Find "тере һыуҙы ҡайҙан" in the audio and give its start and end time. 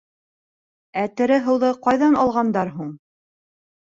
1.21-2.19